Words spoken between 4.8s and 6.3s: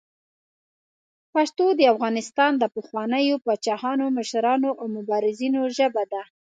مبارزینو ژبه ده.